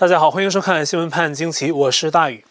[0.00, 2.42] 大家好，欢迎收看《新闻判惊奇》，我是大宇。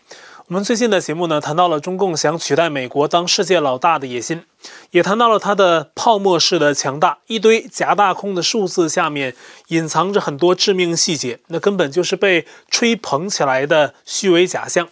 [0.46, 4.44] 我们最近的节目呢，谈到了中共想取代美国当世界老大的野心，
[4.92, 7.17] 也谈到了它的泡沫式的强大。
[7.25, 9.36] 一堆假大空的数字下面
[9.70, 14.88] 隐藏着很多致命细节，那根本就是被吹捧起来的虚伪假象。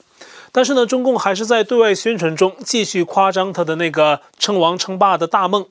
[0.51, 5.67] 但是呢，中共还是在对外宣传中继续夸张他的那个称王称霸的大梦，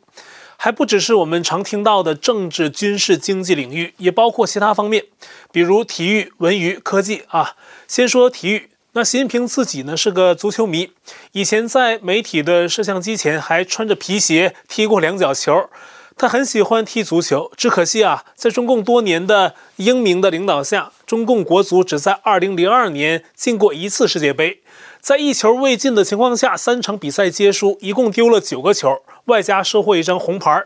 [0.57, 5.05] 还不只是我们常听到的政治、军事、经济领域，也包括其他方面，
[5.53, 7.55] 比如体育、文娱、科技啊。
[7.87, 8.71] 先说体育。
[8.93, 10.91] 那习近平自己呢是个足球迷，
[11.33, 15.69] 以前在媒体的摄像机前还穿着皮鞋踢过两脚球，
[16.17, 17.53] 他很喜欢踢足球。
[17.57, 24.61] 只可惜啊，在中共多年的英明的领导下，中共国足只在2002年进过一次世界杯，
[25.01, 30.65] 在一球未进的情况下，三场比赛皆输，一共丢了九个球，外加收获一张红牌。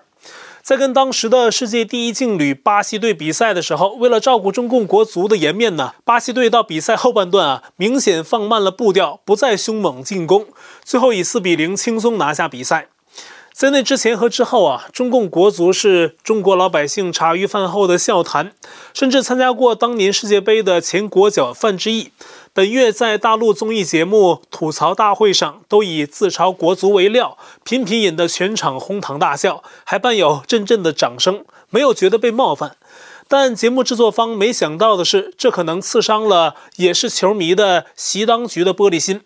[0.63, 10.47] 在跟当时的世界第一劲旅巴西队比赛的时候，为了照顾中共国足的颜面呢，巴西队到比赛后半段啊，明显放慢了步调，不再凶猛进攻，
[10.85, 12.89] 最后以四比零轻松拿下比赛。
[13.53, 18.53] 在那之前和之后啊，中共国足是中国老百姓茶余饭后的笑谈，
[18.95, 22.13] 甚至参加过当年世界杯的前国脚范志毅。
[22.53, 32.77] 本月在大陆综艺节目吐槽大会上，都以自嘲国足为料，频频引得全场哄堂大笑，还伴有阵阵的掌声，没有觉得被冒犯。
[33.29, 39.21] 但节目制作方没想到的是，这可能刺伤了也是球迷的习当局的玻璃心。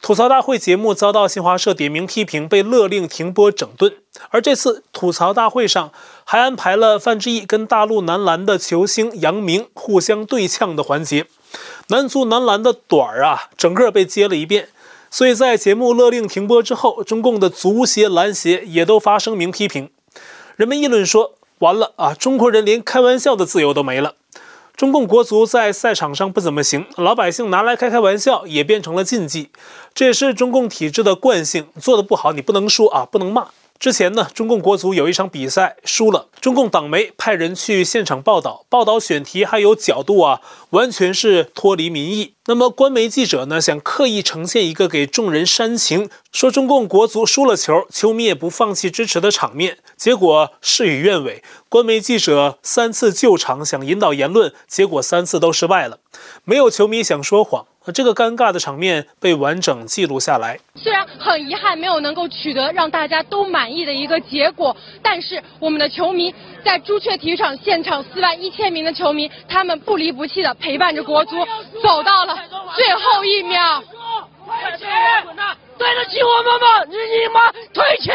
[0.00, 3.94] 吐槽大会节目遭到新华社点名批评，被勒令停播整顿。
[4.30, 5.90] 而这次吐槽大会上
[6.24, 11.26] 还安排了范志毅跟大陆男篮的球星杨明互相对呛的环节。
[11.88, 14.68] 男足男篮的短儿啊，整个被接了一遍，
[15.10, 19.90] 所以在节目勒令停播之后，中共的足协、篮协也都发声明批评。
[20.56, 24.14] 人们议论说：完了啊，中国人连开玩笑的自由都没了。
[24.76, 29.50] 中共国足在赛场上不怎么行，老百姓拿来开开玩笑也变成了禁忌，
[29.94, 31.68] 这也是中共体制的惯性。
[31.80, 33.46] 做的不好，你不能说啊，不能骂。
[33.78, 40.40] 之前呢，中共国足有一场比赛输了，中共党媒派人去现场报道，报道选题还有角度啊，
[40.70, 42.34] 完全是脱离民意。
[42.46, 51.42] 那么官媒记者呢，想刻意呈现一个给众人煽情，说中共国足输了球，球迷也不放弃支持的场面，结果事与愿违。
[51.68, 55.98] 官媒记者三次救场，想引导言论，结果三次都失败了。
[56.44, 57.66] 没有球迷想说谎。
[57.92, 60.58] 这个尴尬的场面被完整记录下来。
[60.74, 66.34] 虽然很遗憾没有能够取得让大家都满意的一个结果，但是我们的球迷
[66.64, 71.36] 在朱雀体育场现场四万一千名的球迷，他们不离不弃的陪伴着国足
[71.82, 72.36] 走到了
[72.74, 73.82] 最后一秒。
[74.46, 74.88] 退钱，
[75.78, 76.84] 对得起我们吗？
[76.88, 78.14] 你你妈，退钱！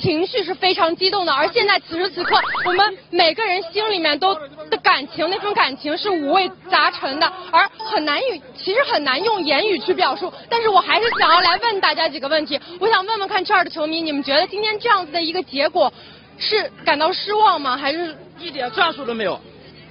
[0.00, 4.34] 情绪是非常激动的，而现在此时此刻，我们每个人心里面都
[4.70, 10.32] 的感情，那份感情是五味杂陈的，而很难以，其实很难用言语去表述。
[10.50, 15.92] 但是我还是想要来问大家几个问题，我想问问看这儿的球迷，你们觉得今天这样子的一个结果，
[16.38, 17.76] 是感到失望吗？
[17.76, 19.40] 还是一点战术都没有？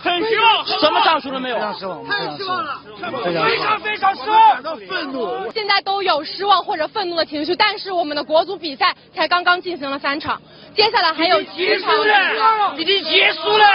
[0.06, 1.56] 很失望，什么战术都没有？
[1.56, 2.82] 非常失望，太失望了，
[3.48, 5.52] 非常非常失望，感到愤怒。
[5.52, 10.42] 现在都有失望或者愤怒的情绪，但是我们的国足比赛才刚刚进行了三场，
[10.76, 11.92] 接下来还有几场
[12.78, 13.66] 已经结束了。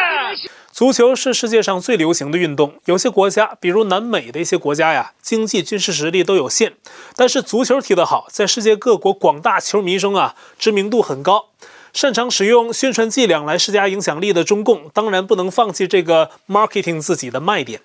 [0.73, 6.75] 足球是世界上最流行的运动，有些国家，比如南美的一些国家呀，经济、军事实力都有限，
[7.17, 11.47] 但是足球踢得好，在世界各国广大球迷中啊，知名度很高。
[11.93, 17.81] 擅长使用宣传伎俩来施加影响力的中共，当然不能放弃这个 marketing 自己的卖点。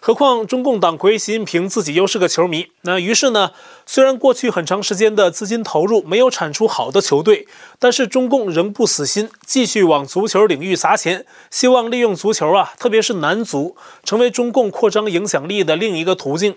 [0.00, 3.50] 何况中共党魁习近平自己又是个球迷，那于是呢，
[3.84, 7.48] 虽然过去很长时间的资金投入没有产出好的球队，
[7.80, 16.54] 但是中共仍不死心，继续往足球领域砸钱，希望利用足球啊，特别是男足，成为中共扩张影响力的另一个途径。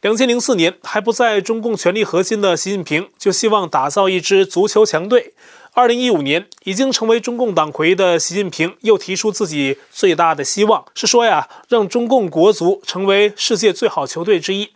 [0.00, 5.32] 两千零四年还不在中共权力核心的习近平，就希望打造一支足球强队。
[5.76, 14.70] 二零一五年，已经成为中共党魁的习近平又提出自己最大的希望，是说呀，让中共国足成为世界最好球队之一。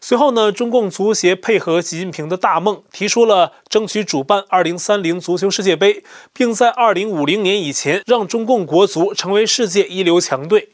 [0.00, 6.02] 随后呢，中共足协配合习近平的大梦，提出了争取主办二零三零足球世界杯，
[6.32, 10.70] 并在二零五零年以前让中共国足成为世界一流强队。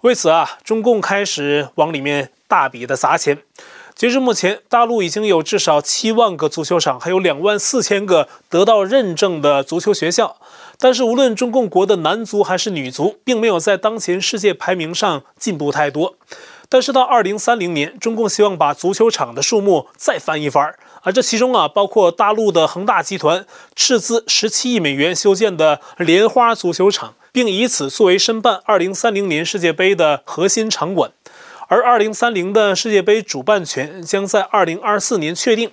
[0.00, 3.42] 为此啊，中共开始往里面大笔的砸钱。
[3.94, 10.36] 截至目前，大陆已经有至少七万个足球场，还有两万四千个得到认证的足球学校。
[10.78, 16.16] 但是，无论中共国的男足还是女足，并没有在当前世界排名上进步太多。
[16.68, 23.46] 但是到二零三零年，中共希望把足球场的数目再翻一番，而这其中啊，包括大陆的恒大集团
[23.76, 31.12] 斥资十七亿美元修建的莲花足球场，并以此作为申办二零三零年世界杯的核心场馆。
[31.72, 35.70] 而2030的世界杯主办权将在2024年确定。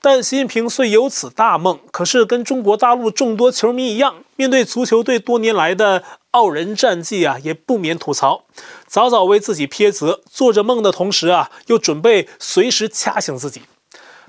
[0.00, 6.02] 但习近平虽有此大梦，可是跟中国大陆众多球迷一样，面对足球队多年来的
[6.32, 8.46] 傲人战绩啊，也不免吐槽，
[8.88, 13.62] 早早为自己撇责，做着梦的同时啊，又准备随时掐醒自己。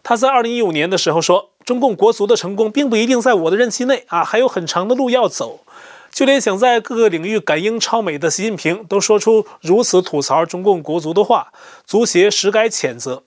[0.04, 5.62] 他在2015年的时候说：“中共国足的成功并不一定在我的任期内啊，还有很长的路要走。”
[6.12, 11.54] 就连想在各个领域赶英超美的习近平，都说出如此吐槽中共国足的话，
[11.86, 13.24] 足协实该谴责。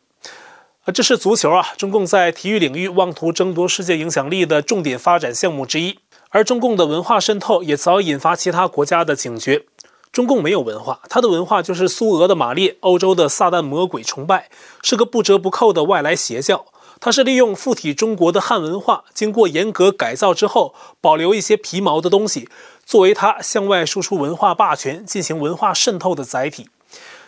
[0.84, 1.68] 啊，这是足球啊！
[1.76, 6.00] 中共在体育领域妄图争夺世界影响力的重点发展项目之一，
[6.30, 9.64] 而中共的文化渗透也早引发其他国家的警觉。
[10.10, 14.50] 中共没有文化，它的文化就是苏俄的马列，欧洲的撒旦魔鬼崇拜，
[14.82, 16.66] 是个不折不扣的外来邪教。
[17.00, 22.48] 它是利用附体中国的汉文化，经过严格改造之后，保留一些皮毛的东西，
[22.84, 26.68] 作为它向外输出文化霸权、进行文化渗透的载体。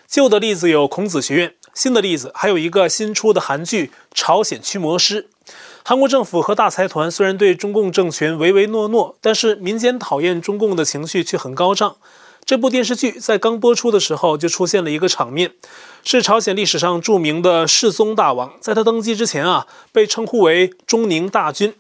[0.07, 1.55] 旧的例子有孔子学院。
[1.75, 5.25] 新的例子还有一个新出的韩剧《朝鲜驱魔师》。
[5.83, 11.97] 韩国政府和大财团虽然对中共政权唯唯诺诺，但是民间讨厌中共的情绪却很高涨。
[12.45, 15.53] 这部电视剧在刚播出的时候就出现了一个场面，
[16.05, 21.75] 是朝鲜历史上著名的世宗大王，在他登基之前啊，被称呼为中宁大君。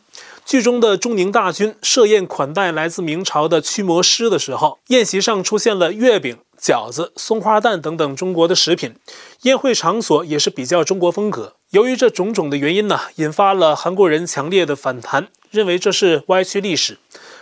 [0.44, 6.38] 剧中的中宁大军设宴款待来自明朝的驱魔师的时候，宴席上出现了月饼。
[6.60, 8.94] 饺子、松花蛋等等中国的食品，
[9.42, 11.56] 宴会场所也是比较中国风格。
[11.72, 16.96] 由于这种种的原因呢，引发了韩国人强烈的反弹，认为这是歪曲历史。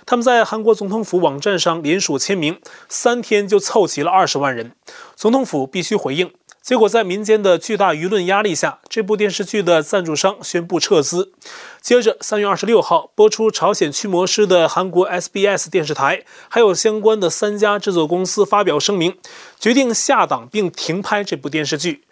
[0.04, 2.58] 他们在韩国总统府网站上联署签名，
[2.88, 4.72] 三天就凑齐了二十万人，
[5.14, 6.32] 总统府必须回应。
[6.62, 11.32] 结果，在民间的巨大舆论压力下，这部电视剧的赞助商宣布撤资。
[11.80, 19.16] 接着，三月二十六号播出《朝鲜驱魔师》的韩国 SBS 电视台，还有相关的三家制作公司发表声明，
[19.58, 22.04] 决定下档并停拍这部电视剧。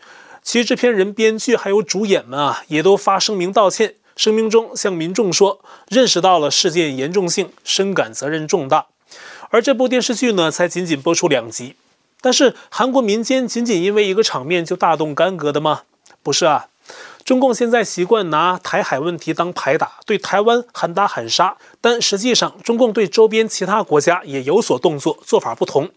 [0.42, 3.94] 其制片人、编剧还有主演们啊，也都发声明道歉。
[4.16, 8.86] 声明中向民众说，认识到了事件严重性，深感责任重大。
[9.50, 11.76] 而这部电视剧呢，才仅仅播出两集。
[12.20, 15.82] 但是韩国民间仅仅因为一个场面就大动干戈的吗？
[16.22, 16.68] 不是啊，
[17.24, 21.56] 中共现在习惯拿台海问题当牌打，对台湾喊打喊杀。
[21.80, 25.90] 但实际上，中共对周边其他国家也有所动作，做法不同。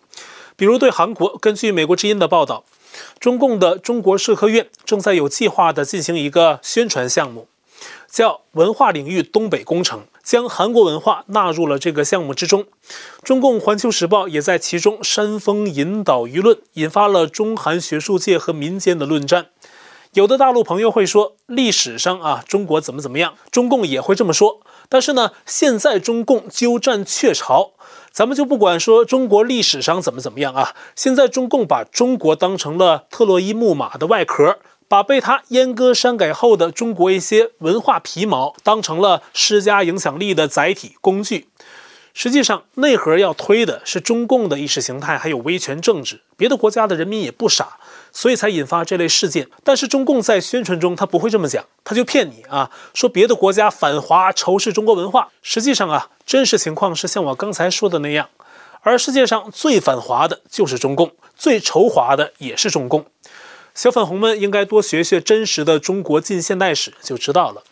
[0.55, 2.63] 比如对韩国，根据美国之音的报道，
[3.19, 7.47] 中共的中国社科院正在有计划地进行一个宣传项目。
[8.09, 12.65] 叫文化领域东北工程，将韩国文化纳入了这个项目之中。
[13.21, 19.47] 中共环球时报也在其中煽风引导舆论，引发了中韩学术界和民间的论战。
[20.13, 24.61] 有的大陆朋友会说，历史上啊，中国怎么怎么样，中共也会这么说。
[24.87, 27.71] 但是呢，现在中共鸠占鹊巢，
[28.11, 34.59] 咱们就不管说中国历史上怎么怎么样啊，现在中共把中国当成了特洛伊木马的外壳。
[34.93, 41.47] 把被他阉割删改后的中国一些文化皮毛当成了施加影响力的载体工具，
[42.13, 46.21] 实际上内核要推的是中共的意识形态，还有威权政治。
[46.37, 47.79] 别的国家的人民也不傻，
[48.11, 49.49] 所以才引发这类事件。
[49.63, 55.29] 但是中共在宣传中他不会这么讲，他就骗你啊，说别的国家反华仇视中国文化。
[55.41, 58.29] 实际上啊，真实情况是像我刚才说的那样，
[58.81, 63.07] 而世界上最反华的就是中共，最仇华的也是中共。
[63.75, 67.63] 小粉红们应该多学学真实的中国近现代史，就知道了。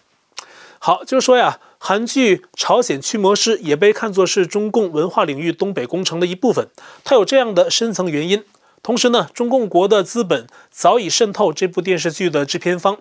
[0.79, 6.69] 好，就是说呀，韩剧《朝鲜驱魔师》也被看作是中共文化领域东北工程的一部分，
[7.03, 8.43] 它有这样的深层原因。
[8.81, 12.97] 同时呢，中共国的资本早已渗透这部电视剧的制片方，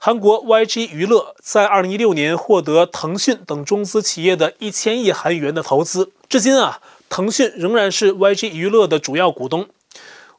[0.00, 9.66] 韩国 YG 娱乐在2016年获得腾讯等中资企业的一千亿韩元的投资，至今啊，腾讯仍然是 YG 娱乐的主要股东。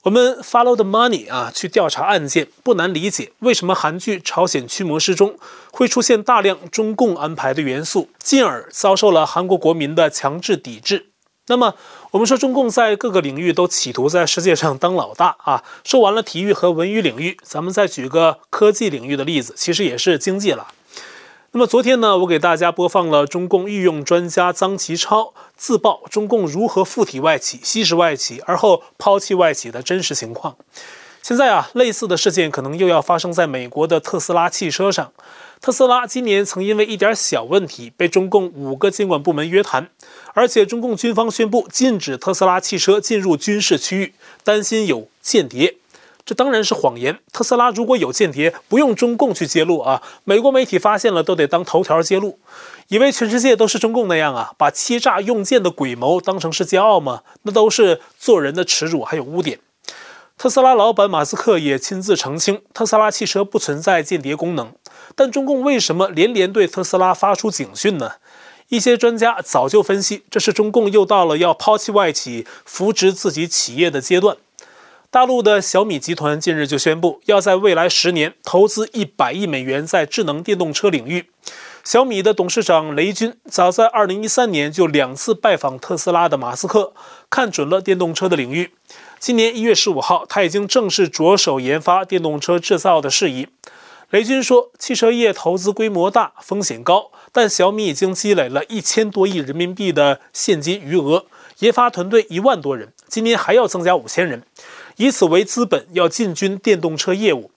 [0.07, 5.37] 我们 follow the money 啊，去调查案件，不难理解为什么韩剧《朝鲜驱魔师》中
[5.69, 11.07] 会出现大量中共安排的元素，进而遭受了韩国国民的强制抵制。
[11.47, 11.75] 那么，
[12.11, 15.65] 我们说中共在各个领域都企图在世界上当老大啊。
[15.83, 20.67] 说完了体育和文娱领域，咱们再举个科技领域的例子，其实也是经济了。
[21.53, 30.57] 那么昨天呢，我给大家播放了中共御用专家臧奇超自曝中共如何附体外企、吸食外企，而后抛弃外企的真实情况。
[31.21, 35.11] 现在啊，类似的事件可能又要发生在美国的特斯拉汽车上。
[35.61, 39.89] 特斯拉今年曾因为一点小问题被中共五个监管部门约谈，
[40.33, 44.13] 而且中共军方宣布禁止特斯拉汽车进入军事区域，
[44.43, 45.77] 担心有间谍。
[46.27, 47.19] 这当然是谎言。
[47.31, 52.37] 特斯拉如果有间谍，不用中共去揭露啊，美国媒体发现了都得当头条揭露，
[52.89, 57.21] 以为全世界都是中共那样啊，把欺诈用剑的诡谋当成是骄傲吗？
[57.43, 59.59] 那都是做人的耻辱，还有污点。
[60.37, 64.73] 特斯拉老板马斯克也亲自澄清，特斯拉汽车不存在间谍功能。
[65.15, 68.11] 但中共为什么连连对特斯拉发出警讯呢？
[68.67, 74.35] 一些专家早就分析，这是中共又到了要抛弃外企、扶植自己企业的阶段。
[75.09, 81.29] 大陆的小米集团近日就宣布，要在未来十年投资一百亿美元在智能电动车领域。
[81.81, 86.93] 小米的董事长雷军早在二零一三年就两次拜访特斯拉的马斯克，
[87.29, 88.71] 看准了电动车的领域。
[89.17, 93.47] 今年一月十五号，他已经正式着手研发电动车制造的事宜。
[94.09, 101.25] 雷军说：“汽车业投资规模大，风险高，但小米已经积累了一千多亿人民币的现金余额，
[101.59, 104.43] 研发团队一万多人，今年还要增加五千人，
[104.97, 107.49] 以此为资本，要进军电动车业务。”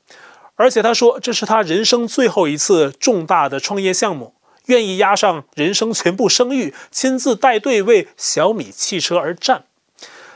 [0.57, 4.35] 而且他说，这是他人生最后一次重大的创业项目，
[4.67, 9.65] 愿意押上人生全部声誉，亲自带队为小米汽车而战。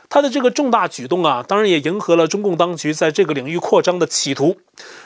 [0.08, 4.56] 他的这个重大举动啊，当然也迎合了中共当局在这个领域扩张的企图。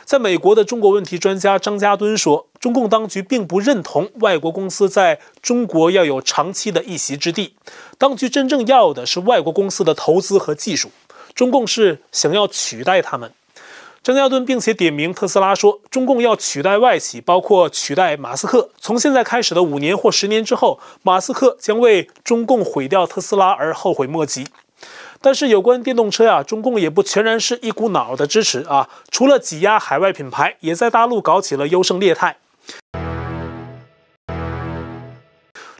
[0.04, 7.54] 在美国的中国问题专家张家敦说，中共当局并不认同外国公司在中国要有长期的一席之地，
[7.96, 10.90] 当局真正要的是外国公司的投资和技术，
[11.38, 13.30] 中共是想要取代他们。
[14.02, 18.70] 张家敦并且点名特斯拉说，中共要取代外企，包括取代马斯克。
[18.80, 24.48] 从现在开始的五年或十年之后，马斯克将为中共毁掉特斯拉而后悔莫及。
[25.20, 32.38] 但是有关电动车啊，中共也不全然是一股脑的支持啊，除了挤压海外品牌，也在大陆搞起了优胜劣汰。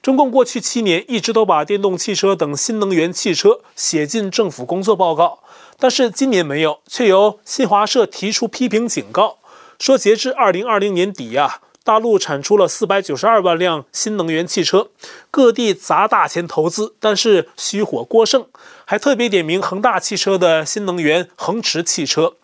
[0.01, 5.41] 中共过去七年一直都把电动汽车等新能源汽车写进政府工作报告。
[5.79, 9.39] 但是今年没有，却由新华社提出批评警告，
[9.79, 14.89] 说截至二零二零年底呀、大陆产出了四百九十二万辆新能源汽车，
[15.31, 18.47] 各地砸大钱投资，但是虚火过剩，
[18.85, 22.35] 还特别点名恒大汽车的新能源恒驰汽车，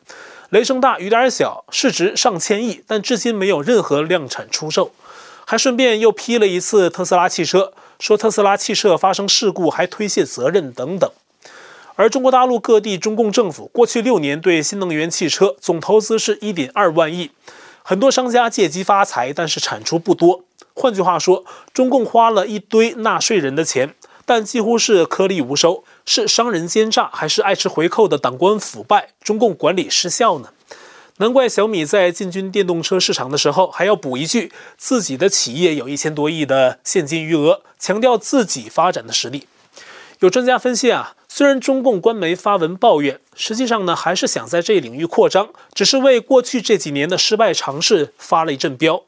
[0.50, 4.92] 雷声大雨点小，市值上千亿，但至今没有任何量产出售，
[5.46, 11.10] 还顺便又批了一次特斯拉汽车，说特斯拉汽车发生事故还推卸责任等等。
[11.96, 17.30] 而中国大陆各地中共政府过去六年对新能源汽车总投资是一点二万亿，
[17.82, 20.42] 很多商家借机发财，但是产出不多。
[20.74, 25.84] 换句话说，中共花了一堆纳税人的钱，但几乎是颗粒无收。
[26.04, 29.10] 是商人奸诈，还是爱吃回扣的党官腐败？
[29.22, 30.48] 中共管理失效呢？
[31.18, 39.47] 难怪小米在进军电动车市场的时候还要补一句：自己的企业有一千多亿的现金余额，强调自己发展的实力。
[40.18, 41.14] 有专家分析啊。
[41.28, 49.02] 虽然中共官媒发文抱怨，实际上呢还是想在这一领域扩张，只是为过去这几年的失败尝试发了一阵标。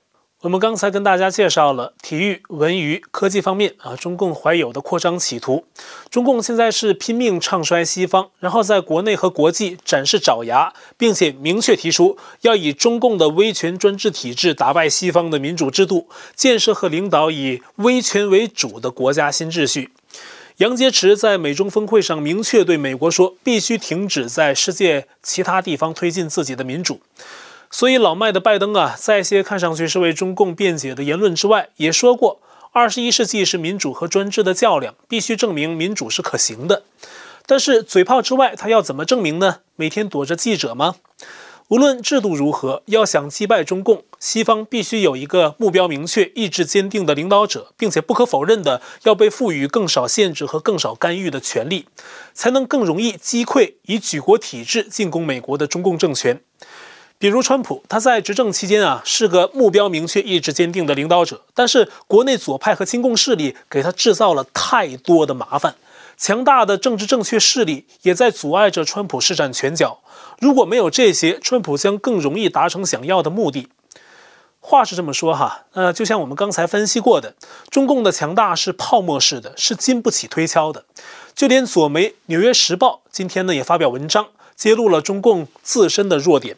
[0.46, 5.64] 我们刚才跟大家介绍了体育、文娱、科技方面啊，中共怀有的扩张企图。
[6.08, 19.90] 中共现在是拼命唱衰西方，然后在国内和国际展示爪牙，并且明确提出要以中共的威权专制体制打败西方的民主制度，建设和领导以威权为主的国家新秩序。
[20.58, 27.00] 杨洁篪在美中峰会上明确对美国说，必须停止在世界其他地方推进自己的民主。
[27.70, 32.40] 所以老迈的拜登啊，在一些看上去是为中共辩解的言论之外，也说过，
[32.72, 36.84] 二十一世纪是民主和专制的较量，必须证明民主是可行的。
[37.46, 39.58] 但是嘴炮之外，他要怎么证明呢？
[39.76, 40.96] 每天躲着记者吗？
[41.68, 51.86] 无论制度如何，要想击败中共，西方必须有一个目标明确、意志坚定的领导者，并且不可否认的要被赋予更少限制和更少干预的权利，
[52.32, 56.40] 才能更容易击溃以举国体制进攻美国的中共政权。
[57.18, 65.76] 比如川普，他在执政期间啊是个目标明确、意志坚定的领导者，但是国内左派和亲共势力给他制造了太多的麻烦。
[66.18, 70.00] 强大的政治正确势力也在阻碍着川普施展拳脚。
[70.40, 73.68] 如果没有这些，川普将更容易达成想要的目的。
[74.60, 77.34] 话是这么说哈，呃，就像我们刚才分析过的，
[77.70, 80.84] 中共的强大是泡沫式的，是经不起推敲的。
[81.34, 86.56] 就连左媒《纽约时报》今天呢也发表文章，揭露了中共自身的弱点。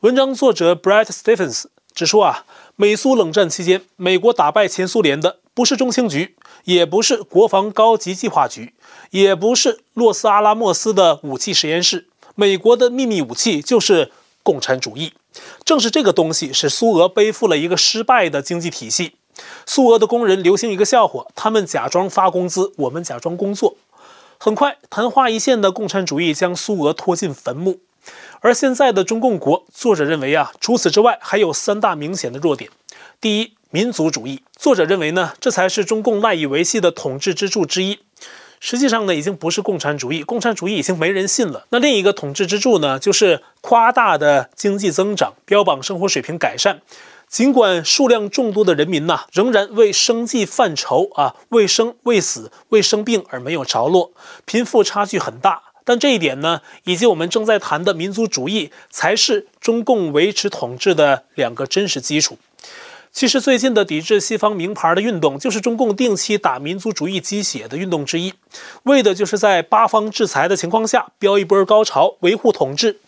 [0.00, 6.36] 文章作者 Brett Stephens 指出啊，美苏冷战期间，美国打败前苏联的不是中情局。
[6.64, 8.72] 也不是国防高级计划局，
[9.10, 14.10] 也不是洛斯阿拉莫斯的武器实验室，美国的秘密武器就是
[14.42, 15.12] 共产主义。
[15.64, 19.16] 正是这个东西使苏俄背负了一个失败的经济体系。
[19.66, 23.76] 苏俄的工人流行一个笑话，他们假装发工资，我们假装工作。
[24.38, 27.80] 很快，昙花一现的共产主义将苏俄拖进坟墓。
[28.42, 32.70] 而现在的中共国，作者认为啊，除此之外还有三大明显的弱点。
[33.20, 34.42] 第一，民族主义。
[34.56, 37.98] 作者认为呢，这才是中共赖以维系的统治支柱之一。
[38.58, 41.66] 实际上呢，已经不是共产主义，共产主义已经没人信了。
[41.68, 46.80] 那另一个统治支柱呢，就是夸大的经济增长，标榜生活水平改善。
[47.28, 54.12] 尽管数量众多的人民呐，仍然为生计犯愁啊，为生为死为生病而没有着落，
[54.46, 55.62] 贫富差距很大。
[55.84, 62.38] 但这一点呢，以及我们正在谈的民族主义，才是中共维持统治的两个真实基础。
[63.12, 68.32] 其实最近的抵制西方名牌的运动，就是中共定期打民族主义鸡血的运动之一，
[68.84, 73.00] 为的就是在八方制裁的情况下飙一波高潮，维护统治。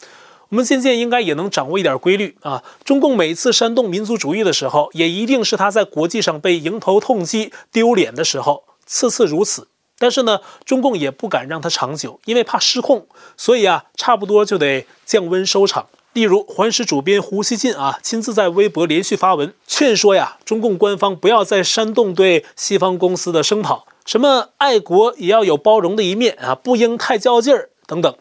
[0.49, 2.63] 我们渐渐应该也能掌握一点规律啊！
[2.85, 9.69] 中共每次煽动民族主义的时候，也一定是他在国际上被迎头痛击、丢脸的时候，次次如此。
[10.03, 13.07] 但是呢，中共也不敢让它长久，因为怕失控，
[13.37, 15.87] 所以啊，差不多就得降温收场。
[16.13, 28.13] 例如，环时主编胡锡进啊，亲自在微博连续发文劝说呀，中共官方不要再煽动对西方公司的声讨，什么爱国也要有包容的一面啊，不应太较劲儿等等。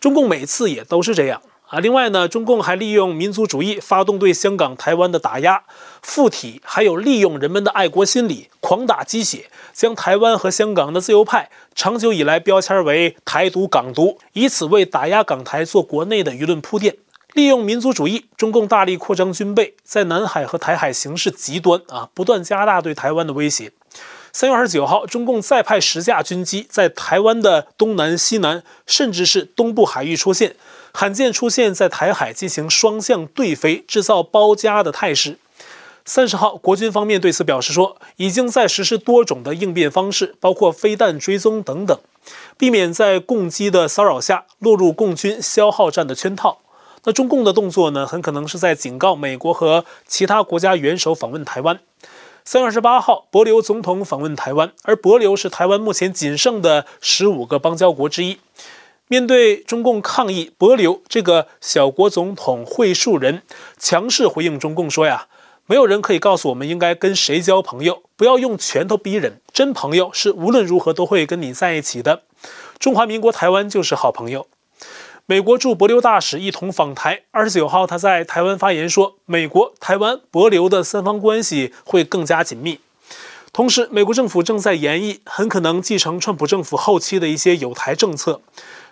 [0.00, 1.42] 中共每次也都是这样。
[1.68, 5.62] 啊，另外呢，中共还利用民族主义发动对香港、台湾的打压、
[6.00, 16.96] 附体，还有利用人们的爱国心理，狂打鸡血，将台湾和香港的自由派长久以来标签为台独、港独，以此为打压港台做国内的舆论铺垫。
[17.34, 23.70] 利用民族主义，中共大力扩张军备，在南海和台海形势极端啊，不断加大对台湾的威胁。
[24.32, 30.56] 三月二十九号，中共再派十架军机在台湾的东南、西南，甚至是东部海域出现。
[30.92, 35.38] 罕见出现在台海进行双向对飞，制造包夹的态势。
[36.04, 41.98] 三十号，国军方面对此表示说，已经在实施多种的应变方式，包括飞弹追踪等等，
[42.56, 46.60] 避免在共机的骚扰下落入共军消耗战的圈套。
[47.04, 51.78] 那中共的动作呢，很可能是在警告美国和其他国家元首访问台湾。
[52.42, 58.38] 三月二十八号，帛琉总统访问台湾，而帛琉是台湾目前仅剩的十五个邦交国之一。
[59.08, 63.42] 面对中共抗议，帛琉这个小国总统惠恕仁
[63.78, 65.26] 强势回应中共说呀
[65.64, 69.40] ：“没有人可以告诉我们应该跟谁交朋友，不要用拳头逼人。
[69.52, 72.22] 真朋友是无论如何都会跟你在一起的。
[72.78, 74.46] 中华民国台湾就是好朋友。”
[75.24, 77.22] 美国驻帛琉大使一同访台。
[77.30, 82.80] 二十九号，他在台湾发言说：“美国、台湾、帛琉的三方关系会更加紧密。”
[83.52, 88.40] 同时，美国政府正在研议，很可能继承川普政府后期的一些有台政策。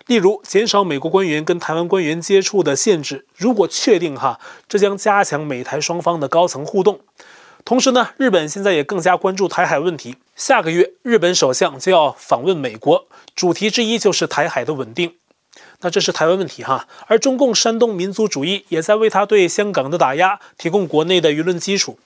[0.07, 3.27] 例如，减少美国官员跟台湾官员接触的限制。
[3.37, 4.39] 如果确定哈，
[4.69, 7.01] 这将加强美台双方的高层互动。
[7.65, 10.15] 同时呢，日本现在也更加关注台海问题。
[10.37, 15.15] 下个月，日本首相就要访问美国，主题之一就是台海的稳定。
[15.81, 21.99] 那这是台湾问题哈，而中共煽动民族主义，也在为他对香港的打压提供国内的舆论基础。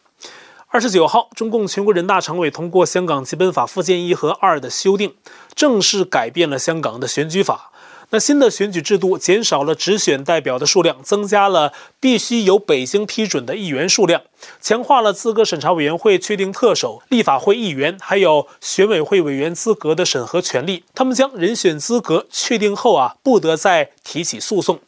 [0.68, 5.14] 二十九号，中共全国人大常委通过香港基本法附件一和二的修订，
[5.54, 7.69] 正式改变了香港的选举法。
[8.12, 14.22] 那新的选举制度减少了直选代表的数量，增加了必须由北京批准的议员数量，
[14.60, 20.82] 强化了资格审查委员会确定特首、立法会议员还有选委会委员资格的审核权利。
[20.92, 24.80] 他们将人选资格确定后啊，不得再提起诉讼。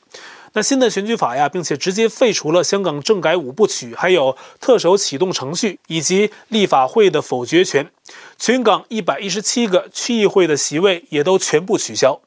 [0.54, 7.88] 那新的选举法呀，并且直接废除了香港政改五部曲，还有特首启动程序以及立法会的否决权。
[8.37, 12.20] 全港一百一十七个区议会的席位也都全部取消。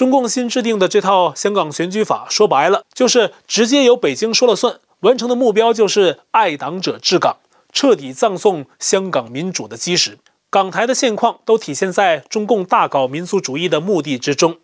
[0.00, 7.36] 中共新制定的这套香港选举法，说白了就是直接由北京说了算，完成的目标就是爱党者治港，
[7.70, 10.16] 彻底葬送香港民主的基石。
[10.48, 14.56] 港台的现况都体现在中共大搞民族主义的目的之中。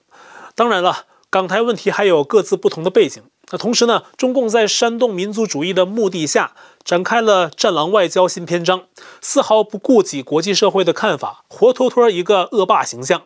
[0.54, 3.22] 当然了，港台问题还有各自不同的背景。
[3.50, 8.84] 那同时呢，中共在煽动民族主义的目的下，展开了战狼外交新篇章，
[9.20, 13.20] 丝毫不顾及国际社会的看法，活脱脱一个恶霸形象。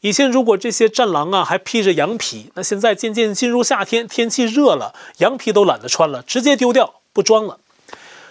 [0.00, 7.58] 以前如果这些战狼啊还披着羊皮，那现在渐渐进入夏天，天气热了，羊皮都懒得穿了，直接丢掉，不装了。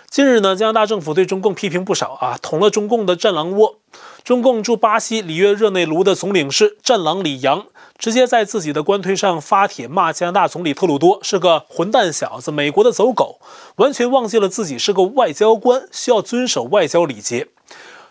[0.10, 3.80] 近日呢，加拿大政府对中共批评不少啊，捅了中共的战狼窝。
[4.24, 7.66] 中共驻巴西里约热内卢的总领事战狼李阳，
[7.98, 13.40] 直接在自己的官推上发帖骂加拿大总理特鲁多是个混蛋小子，美国的走狗，
[13.76, 17.48] 完全忘记了自己是个外交官，需要遵守外交礼节。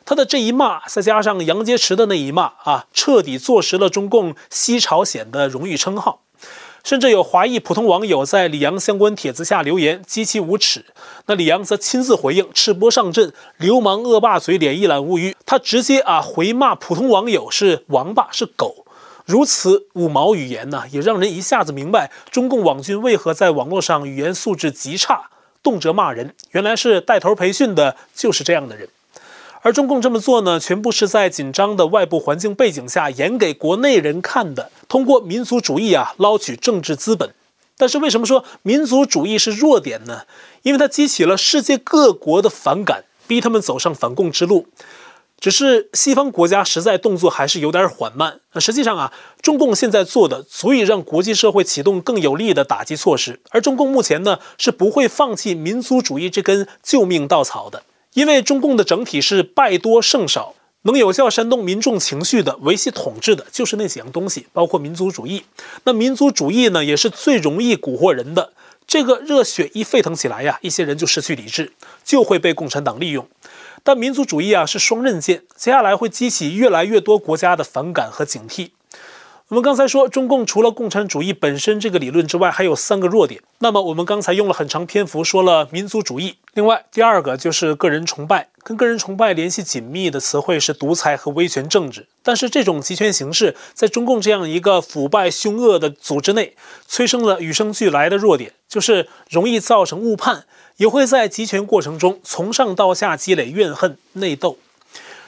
[0.05, 6.21] 他的这一骂，再加上杨洁篪的那一骂啊，彻底坐实了中共西朝鲜的荣誉称号。
[6.83, 10.85] 甚至有华裔普通网友在李阳相关帖子下留言，极其无耻。
[11.25, 15.35] 那李阳则亲自回应，赤膊上阵，流氓恶霸嘴脸一览无余。
[15.47, 18.85] 他直接啊回骂普通网友是王八是狗，
[19.25, 25.31] 如此五毛语言呢，也让人一下子明白中共网军为何在网络上语言素质极差，
[25.63, 26.35] 动辄骂人。
[26.51, 28.87] 原来是带头培训的，就是这样的人。
[29.65, 37.33] 而中共这么做呢，全部是在紧张的外部环境背景下演给国内人看的，通过民族主义啊捞取政治资本。
[37.79, 40.25] 但是为什么说民族主义是弱点呢？
[40.65, 44.67] 因为它激起了世界各国的反感，逼他们走上反共之路。
[45.41, 48.41] 只是西方国家实在动作还是有点缓慢。
[48.53, 53.41] 那实际上啊，中共现在做的足以让国际社会启动更有力的打击措施。
[53.49, 57.83] 而中共目前呢，是不会放弃民族主义这根救命稻草的，
[58.15, 65.45] 因为中共的整体是败多胜少，能有效煽动民众情绪的、维系统治的，就是那几样东西，包括民族主义。
[65.85, 68.53] 那民族主义呢，也是最容易蛊惑人的。
[68.87, 71.73] 这个热血一沸腾起来呀，一些人就失去理智，
[72.05, 73.27] 就会被共产党利用。
[73.83, 78.71] 但民族主义啊是双刃剑，接下来会激起越来越多国家的反感和警惕。
[79.51, 83.43] 我们刚才说，中共除了共产主义本身这个理论之外，还有三个弱点。
[83.59, 92.07] 那么我们刚才用了很长篇幅说了民族主义，另外第二个就是个人崇拜，跟个人崇拜联系紧密的词汇是独裁和威权政治。
[92.23, 96.57] 但是这种集权形式在中共这样一个腐败凶恶的组织内，
[96.89, 100.47] 催生了与生俱来的弱点，就是容易造成误判。
[100.79, 104.57] 也会在集权过程中从上到下积累怨恨、内斗。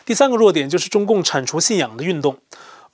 [0.06, 2.38] 第三个弱点就是中共铲除信仰的运动。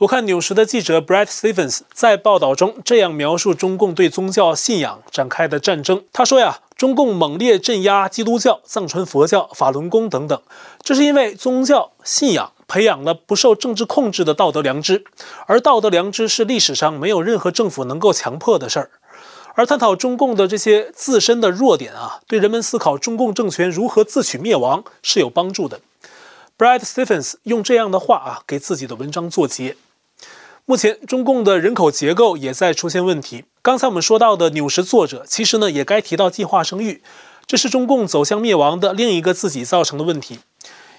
[0.02, 6.02] 我看纽时的记者 Bret Stephens 在报道中这样描述中共对宗教信仰展开的战争。
[6.12, 10.42] 他说呀，中共猛烈镇压基督教、藏传佛教、法轮功等等，
[10.82, 15.04] 这是因为宗教信仰培养了不受政治控制的道德良知，
[15.46, 18.90] 而道德良知是历史上没有任何政府能够强迫的事儿。
[19.54, 25.78] 而探讨中共的这些自身的弱点啊，对人们思考中共政权如何自取灭亡是有帮助的。
[26.58, 29.76] Bret Stephens 用这样的话啊，给自己的文章作结。
[30.72, 33.44] 目前中共的人口结构也在出现问题。
[33.60, 37.02] 刚才我们说到的纽时作者，其实呢也该提到计划生育，
[37.46, 40.38] 这是中共走向灭亡的另一个自己造成的问题。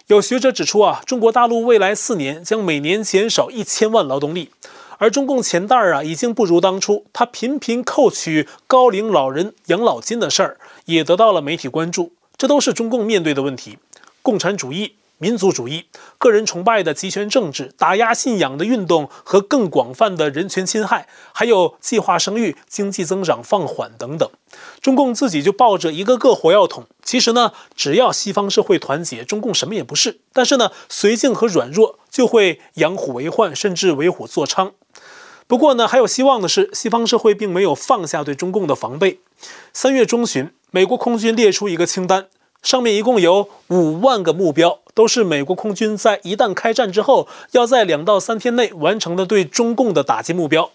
[0.06, 4.52] 有学者指出啊，中国大陆未来四年将每年减少一千万劳动力。
[5.00, 7.08] 而中共钱袋儿啊，已经不如当初。
[7.12, 12.14] 他频频扣取高龄老人养老金的事儿，也得到了媒体关注。
[12.38, 13.80] 这都是中共面对的问题：
[14.22, 15.86] 共产主义、民族主义、
[16.18, 24.30] 个人崇拜的集权政治、打压信仰的运动和更广泛的人权侵害，还有计划生育、经济增长放缓等等。
[24.82, 26.86] 中共自己就抱着一个个火药桶。
[27.02, 30.20] 其实呢，只要西方社会团结，中共什么也不是。
[30.34, 34.74] 但是呢，绥靖和软弱就会养虎为患，甚至为虎作伥。
[35.48, 39.22] 不过呢，还有希望的是，西方社会并没有放下对中共的防备。
[39.72, 42.28] 三月中旬，美国空军列出一个清单，
[42.62, 50.72] 上面一共有五万个目标，都是美国空军在一旦开战之后，要在两到三天内完成的对中共的打击目标。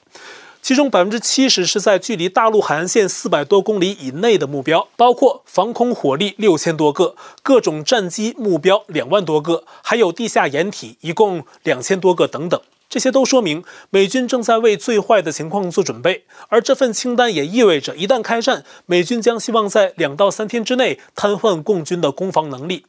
[0.61, 12.61] 其中百分之七十是在距离大陆海岸线四百多公里以内的目标，包括防空火力六千多个，各种战机目标两万多个，还有地下掩体一共两千多个等等。
[12.91, 22.85] 这些都说明美军正在为最坏的情况做准备，而这份清单也意味着，一旦开战，美军将希望在两到三天之内瘫痪共军的攻防能力。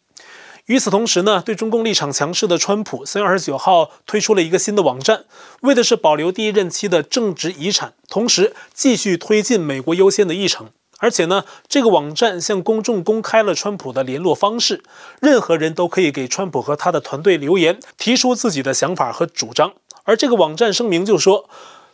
[0.70, 5.26] 与此同时呢，对中共立场强势的川普三月二十九号推出了一个新的网站，
[5.62, 10.68] 为的是保留第一任期的政治遗产，同时继续推进美国优先的议程。
[11.00, 14.84] 而且呢，这个网站向公众公开了川普的联络方式，
[15.20, 19.74] 任何人都可以给川普和他的团队留言，提出自己的想法和主张。
[20.04, 21.50] 而这个网站声明就说，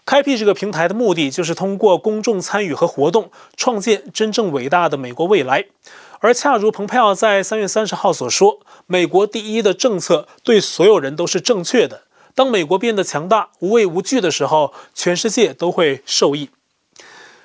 [0.05, 5.63] 开辟这个平台的目的就是通过公众参与和活动，创建真正伟大的美国未来。
[6.19, 12.03] 而恰如蓬佩奥在三月三十号所说，美国第一的政策对所有人都是正确的。
[12.33, 16.49] 当美国变得强大、无畏无惧的时候，全世界都会受益。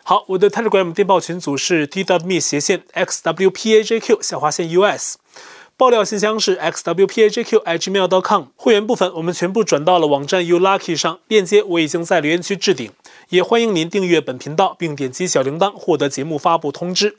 [0.03, 5.17] 好，我的 Telegram 电报群组是 t.me 斜线 xwpajq 下划线 us。
[5.77, 12.91] 爆料信箱是 xwpajq@gmail.com，会员部分我们全部转到了网站 U Lucky 上，链接我已经在留言区置顶，
[13.31, 17.17] 也欢迎您订阅本频道并点击小铃铛获得节目发布通知。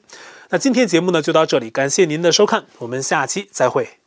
[0.54, 4.01] 那今天节目呢就到这里，感谢您的收看，我们下期再会。